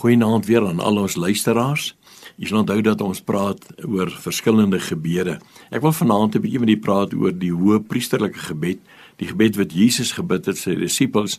Goeienaand 0.00 0.46
weer 0.46 0.66
aan 0.66 0.78
al 0.80 0.96
ons 0.96 1.14
luisteraars. 1.20 1.90
Jy 2.40 2.46
sal 2.48 2.62
onthou 2.62 2.80
dat 2.80 3.02
ons 3.04 3.18
praat 3.20 3.66
oor 3.84 4.08
verskillende 4.24 4.78
gebede. 4.80 5.34
Ek 5.68 5.82
wil 5.84 5.92
vanaand 5.92 6.36
'n 6.36 6.40
bietjie 6.40 6.60
met 6.60 6.68
julle 6.68 6.80
praat 6.80 7.12
oor 7.12 7.32
die 7.36 7.52
hoë 7.52 7.84
priesterlike 7.84 8.38
gebed, 8.48 8.78
die 9.16 9.28
gebed 9.28 9.56
wat 9.56 9.72
Jesus 9.72 10.12
gebid 10.12 10.46
het 10.46 10.56
sy 10.56 10.74
disippels 10.74 11.38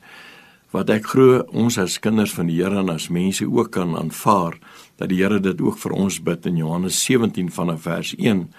wat 0.72 0.90
ek 0.90 1.06
glo 1.06 1.42
ons 1.52 1.78
as 1.78 2.00
kinders 2.00 2.34
van 2.34 2.48
die 2.48 2.62
Here 2.62 2.80
en 2.80 2.90
as 2.90 3.10
mense 3.10 3.46
ook 3.46 3.72
kan 3.72 3.98
aanvaar 3.98 4.60
dat 4.98 5.10
die 5.10 5.18
Here 5.18 5.40
dit 5.40 5.62
ook 5.62 5.78
vir 5.78 5.92
ons 5.92 6.20
bid 6.20 6.46
in 6.46 6.58
Johannes 6.58 7.04
17 7.04 7.50
vanaf 7.50 7.82
vers 7.82 8.16
1. 8.16 8.54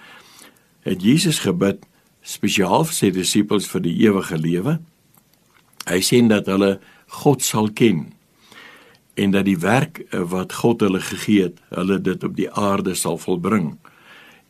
Het 0.81 1.01
Jesus 1.01 1.39
gebid 1.39 1.85
spesiaal 2.21 2.83
vir 2.83 2.93
sy 2.93 3.09
disippels 3.09 3.67
vir 3.67 3.81
die 3.81 4.03
ewige 4.03 4.37
lewe. 4.37 4.79
Hy 5.87 5.99
sê 6.01 6.27
dat 6.27 6.45
hulle 6.45 6.79
God 7.07 7.41
sal 7.41 7.69
ken 7.71 8.13
en 9.13 9.31
dat 9.31 9.45
die 9.45 9.59
werk 9.59 10.03
eh, 10.09 10.21
wat 10.21 10.53
God 10.53 10.81
hulle 10.81 11.01
gegee 11.01 11.49
het, 11.49 11.61
hulle 11.69 11.99
dit 12.01 12.23
op 12.23 12.35
die 12.35 12.49
aarde 12.51 12.95
sal 12.95 13.17
volbring 13.17 13.75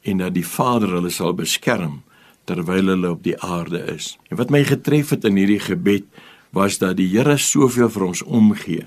en 0.04 0.20
dat 0.20 0.34
die 0.36 0.48
Vader 0.48 0.98
hulle 0.98 1.12
sal 1.12 1.34
beskerm 1.36 2.02
terwyl 2.44 2.92
hulle 2.92 3.14
op 3.16 3.24
die 3.24 3.38
aarde 3.40 3.80
is. 3.94 4.18
En 4.28 4.38
wat 4.38 4.52
my 4.52 4.64
getref 4.68 5.14
het 5.16 5.24
in 5.24 5.40
hierdie 5.40 5.62
gebed 5.64 6.08
was 6.52 6.78
dat 6.78 6.98
die 7.00 7.08
Here 7.12 7.38
soveel 7.38 7.90
vir 7.90 8.08
ons 8.12 8.24
omgee 8.24 8.86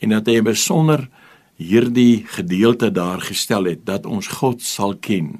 en 0.00 0.12
dat 0.16 0.28
hy 0.28 0.40
besonder 0.44 1.06
hierdie 1.56 2.24
gedeelte 2.28 2.90
daar 2.92 3.20
gestel 3.24 3.68
het 3.70 3.84
dat 3.88 4.06
ons 4.06 4.28
God 4.40 4.62
sal 4.64 4.96
ken 5.00 5.38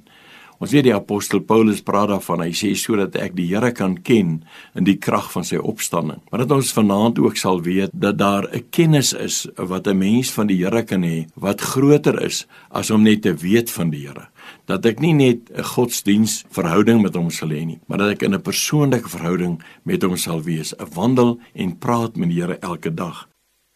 Ons 0.58 0.72
weet 0.72 0.86
die 0.88 0.94
apostel 0.94 1.42
Paulus 1.44 1.82
praat 1.84 2.08
daarvan. 2.08 2.46
Hy 2.46 2.54
sê 2.56 2.72
sodat 2.78 3.16
ek 3.20 3.34
die 3.36 3.48
Here 3.50 3.72
kan 3.76 3.98
ken 4.02 4.40
in 4.74 4.86
die 4.88 4.96
krag 4.96 5.28
van 5.34 5.44
sy 5.44 5.60
opstanding. 5.60 6.22
Maar 6.30 6.44
dat 6.44 6.54
ons 6.56 6.72
vanaand 6.76 7.20
ook 7.20 7.36
sal 7.36 7.60
weet 7.66 7.92
dat 7.92 8.16
daar 8.18 8.48
'n 8.48 8.64
kennis 8.70 9.12
is 9.12 9.46
wat 9.56 9.86
'n 9.86 9.98
mens 9.98 10.30
van 10.30 10.46
die 10.46 10.64
Here 10.64 10.82
kan 10.82 11.02
hê 11.02 11.26
wat 11.36 11.60
groter 11.60 12.22
is 12.22 12.46
as 12.70 12.90
om 12.90 13.02
net 13.02 13.22
te 13.22 13.34
weet 13.34 13.70
van 13.70 13.90
die 13.90 14.06
Here. 14.06 14.28
Dat 14.66 14.86
ek 14.86 15.00
nie 15.00 15.12
net 15.12 15.50
'n 15.50 15.62
godsdiens 15.62 16.44
verhouding 16.50 17.02
met 17.02 17.14
hom 17.14 17.30
sal 17.30 17.48
hê 17.48 17.64
nie, 17.66 17.80
maar 17.86 17.98
dat 17.98 18.10
ek 18.10 18.22
in 18.22 18.34
'n 18.34 18.42
persoonlike 18.42 19.08
verhouding 19.08 19.62
met 19.84 20.02
hom 20.02 20.16
sal 20.16 20.42
wees, 20.42 20.72
'n 20.72 20.94
wandel 20.94 21.38
en 21.54 21.78
praat 21.78 22.16
met 22.16 22.28
die 22.28 22.40
Here 22.40 22.58
elke 22.60 22.94
dag 22.94 23.28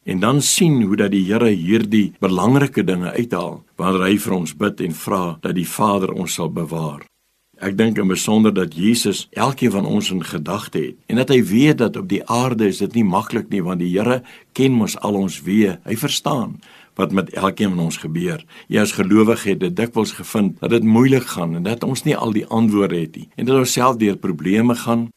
en 0.04 0.20
dan 0.20 0.40
sien 0.42 0.82
hoe 0.82 0.96
dat 0.96 1.12
die 1.12 1.24
Here 1.28 1.50
hierdie 1.50 2.12
belangrike 2.20 2.84
dinge 2.84 3.12
uithaal 3.12 3.60
wanneer 3.76 4.06
hy 4.08 4.16
vir 4.18 4.34
ons 4.36 4.56
bid 4.56 4.80
en 4.80 4.96
vra 4.96 5.22
dat 5.44 5.54
die 5.58 5.68
Vader 5.68 6.12
ons 6.12 6.34
sal 6.38 6.50
bewaar. 6.52 7.04
Ek 7.60 7.76
dink 7.76 7.98
in 8.00 8.08
besonder 8.08 8.54
dat 8.56 8.72
Jesus 8.72 9.26
elkeen 9.36 9.74
van 9.74 9.84
ons 9.84 10.08
in 10.10 10.22
gedagte 10.24 10.80
het 10.80 10.96
en 11.12 11.20
dat 11.20 11.28
hy 11.28 11.42
weet 11.44 11.82
dat 11.82 11.98
op 12.00 12.08
die 12.08 12.22
aarde 12.24 12.70
is 12.72 12.80
dit 12.80 12.96
nie 12.96 13.04
maklik 13.04 13.50
nie 13.52 13.60
want 13.60 13.84
die 13.84 13.92
Here 13.92 14.22
ken 14.56 14.72
mos 14.72 14.96
al 15.04 15.20
ons 15.20 15.42
weë. 15.44 15.76
Hy 15.84 15.96
verstaan 16.00 16.56
wat 16.96 17.12
met 17.12 17.30
elkeen 17.36 17.74
van 17.76 17.84
ons 17.86 18.00
gebeur. 18.00 18.40
Jy 18.68 18.80
as 18.80 18.96
gelowige 18.96 19.52
het 19.52 19.60
dit 19.60 19.76
dikwels 19.76 20.16
gevind 20.16 20.56
dat 20.60 20.72
dit 20.72 20.84
moeilik 20.84 21.28
gaan 21.36 21.58
en 21.60 21.68
dat 21.68 21.84
ons 21.84 22.04
nie 22.08 22.16
al 22.16 22.32
die 22.32 22.46
antwoorde 22.48 22.96
het 22.96 23.16
nie 23.20 23.28
en 23.36 23.48
dat 23.48 23.60
ons 23.60 23.76
self 23.76 24.00
deur 24.00 24.16
probleme 24.16 24.74
gaan 24.86 25.10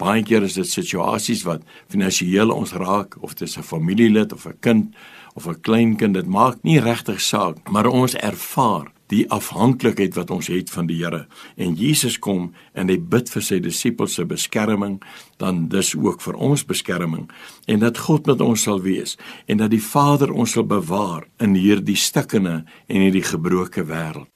Baie 0.00 0.22
keer 0.24 0.46
is 0.46 0.54
dit 0.56 0.68
situasies 0.68 1.42
wat 1.44 1.66
finansiëel 1.92 2.48
ons 2.54 2.72
raak 2.80 3.18
of 3.20 3.34
dit 3.34 3.48
is 3.48 3.58
'n 3.58 3.62
familielid 3.62 4.32
of 4.32 4.46
'n 4.46 4.56
kind 4.60 4.94
of 5.34 5.46
'n 5.46 5.60
kleinkind, 5.60 6.14
dit 6.14 6.26
maak 6.26 6.62
nie 6.62 6.80
regtig 6.80 7.20
saak, 7.20 7.70
maar 7.70 7.86
ons 7.86 8.14
ervaar 8.14 8.92
die 9.08 9.26
afhanklikheid 9.30 10.14
wat 10.14 10.30
ons 10.30 10.46
het 10.46 10.70
van 10.70 10.86
die 10.86 10.96
Here. 10.96 11.26
En 11.56 11.74
Jesus 11.74 12.18
kom 12.18 12.52
en 12.72 12.88
hy 12.88 12.98
bid 12.98 13.30
vir 13.30 13.42
sy 13.42 13.58
disippels 13.60 14.14
se 14.14 14.24
beskerming, 14.24 15.02
dan 15.36 15.68
dis 15.68 15.94
ook 15.94 16.20
vir 16.20 16.34
ons 16.34 16.64
beskerming 16.64 17.30
en 17.66 17.78
dat 17.78 17.98
God 17.98 18.26
met 18.26 18.40
ons 18.40 18.62
sal 18.62 18.80
wees 18.80 19.16
en 19.46 19.56
dat 19.56 19.70
die 19.70 19.82
Vader 19.82 20.32
ons 20.32 20.50
sal 20.50 20.64
bewaar 20.64 21.26
in 21.38 21.54
hierdie 21.54 21.96
stikkende 21.96 22.64
en 22.86 23.00
hierdie 23.00 23.26
gebroke 23.26 23.84
wêreld. 23.84 24.28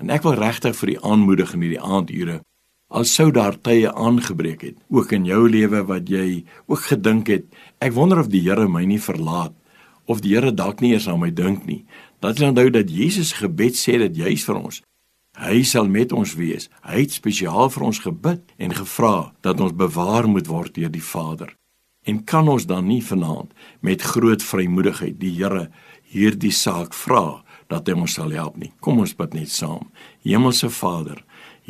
En 0.00 0.10
ek 0.10 0.22
wil 0.22 0.34
regtig 0.34 0.76
vir 0.76 0.88
u 0.88 0.96
aanmoedig 1.02 1.52
in 1.54 1.60
hierdie 1.60 1.80
aandure 1.80 2.40
Al 2.90 3.06
sou 3.06 3.30
daar 3.30 3.54
tye 3.62 3.90
aangebreek 3.94 4.62
het, 4.66 4.76
ook 4.90 5.12
in 5.14 5.24
jou 5.28 5.44
lewe 5.48 5.84
wat 5.86 6.10
jy 6.10 6.42
ook 6.66 6.90
gedink 6.90 7.30
het, 7.30 7.46
ek 7.78 7.94
wonder 7.94 8.18
of 8.18 8.30
die 8.32 8.42
Here 8.42 8.66
my 8.68 8.84
nie 8.84 9.00
verlaat 9.00 9.54
of 10.10 10.24
die 10.24 10.34
Here 10.34 10.50
dalk 10.50 10.82
nie 10.82 10.96
eens 10.96 11.06
aan 11.08 11.22
my 11.22 11.30
dink 11.30 11.66
nie. 11.70 11.84
Dat 12.20 12.38
jy 12.38 12.50
onthou 12.50 12.70
dat 12.74 12.90
Jesus 12.90 13.36
gebed 13.38 13.78
sê 13.78 14.00
dat 14.02 14.16
juis 14.18 14.42
vir 14.44 14.58
ons 14.58 14.82
hy 15.40 15.62
sal 15.64 15.88
met 15.88 16.12
ons 16.12 16.34
wees. 16.36 16.68
Hy 16.84 17.04
het 17.04 17.14
spesiaal 17.14 17.70
vir 17.72 17.86
ons 17.86 18.02
gebid 18.04 18.42
en 18.60 18.74
gevra 18.76 19.30
dat 19.44 19.60
ons 19.60 19.76
bewaar 19.76 20.28
moet 20.28 20.50
word 20.50 20.74
deur 20.76 20.92
die 20.92 21.04
Vader. 21.04 21.54
En 22.08 22.22
kan 22.24 22.48
ons 22.48 22.66
dan 22.66 22.86
nie 22.88 23.02
vanaand 23.04 23.52
met 23.84 24.02
groot 24.02 24.42
vrymoedigheid 24.42 25.18
die 25.20 25.32
Here 25.36 25.68
hierdie 26.10 26.52
saak 26.52 26.96
vra 26.96 27.42
dat 27.70 27.86
hy 27.86 27.94
ons 27.94 28.16
sal 28.18 28.32
help 28.34 28.56
nie. 28.58 28.72
Kom 28.80 28.98
ons 28.98 29.14
bid 29.16 29.36
net 29.36 29.52
saam. 29.52 29.90
Hemelse 30.26 30.70
Vader, 30.74 31.20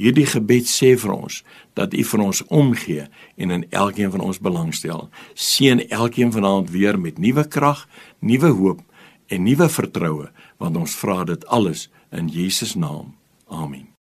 Hierdie 0.01 0.25
gebed 0.25 0.69
sê 0.71 0.95
vir 0.97 1.13
ons 1.13 1.43
dat 1.77 1.93
U 1.93 2.05
vir 2.13 2.23
ons 2.25 2.41
omgee 2.49 3.05
en 3.37 3.53
in 3.53 3.67
elkeen 3.69 4.13
van 4.15 4.25
ons 4.25 4.41
belangstel. 4.41 5.11
Seën 5.35 5.85
elkeen 5.89 6.33
vanaand 6.33 6.73
weer 6.73 6.97
met 6.97 7.21
nuwe 7.21 7.45
krag, 7.49 7.85
nuwe 8.19 8.55
hoop 8.57 8.81
en 9.29 9.45
nuwe 9.45 9.69
vertroue, 9.69 10.33
want 10.59 10.81
ons 10.81 10.97
vra 11.05 11.23
dit 11.29 11.47
alles 11.47 11.89
in 12.11 12.33
Jesus 12.33 12.75
naam. 12.75 13.15
Amen. 13.47 13.90